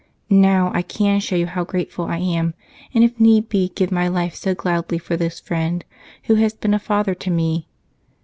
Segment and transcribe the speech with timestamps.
[0.31, 2.55] Now I can show you how grateful I am,
[2.91, 5.85] and if need be give my life so gladly for this friend
[6.23, 7.67] who has been a father to me.